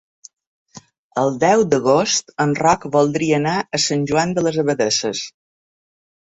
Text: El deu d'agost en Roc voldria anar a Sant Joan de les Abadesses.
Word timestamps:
El 1.23 1.37
deu 1.43 1.61
d'agost 1.73 2.33
en 2.47 2.57
Roc 2.61 2.89
voldria 2.97 3.37
anar 3.43 3.55
a 3.79 3.83
Sant 3.87 4.09
Joan 4.15 4.37
de 4.41 4.49
les 4.49 4.61
Abadesses. 4.67 5.25